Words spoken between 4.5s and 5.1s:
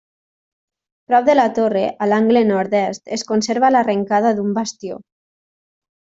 bastió.